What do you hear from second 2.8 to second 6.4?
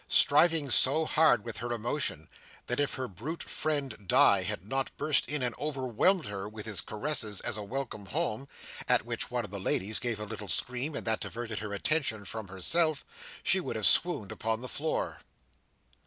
her brute friend Di had not burst in and overwhelmed